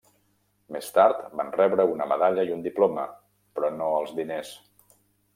[0.75, 3.03] Més tard van rebre una medalla i un diploma,
[3.59, 4.51] però no els diners.